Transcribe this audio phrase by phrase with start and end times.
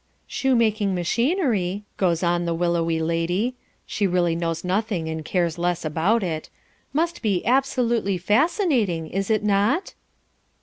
[0.25, 3.53] "Shoe making machinery," goes on the willowy lady
[3.85, 6.49] (she really knows nothing and cares less about it)
[6.91, 9.93] "must be absolutely fascinating, is it not?"